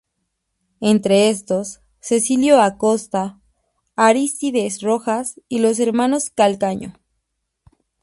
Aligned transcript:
Entre 0.79 1.29
estos, 1.29 1.79
Cecilio 1.99 2.59
Acosta, 2.59 3.39
Arístides 3.95 4.81
Rojas 4.81 5.39
y 5.47 5.59
los 5.59 5.77
hermanos 5.79 6.31
Calcaño. 6.31 6.95